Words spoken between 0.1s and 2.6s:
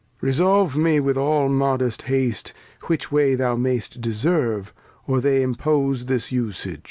Resolve me with aU modest Haste,